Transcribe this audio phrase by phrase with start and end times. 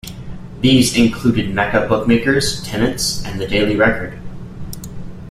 [0.61, 4.19] These included Mecca Bookmakers, Tennent's and the Daily Record.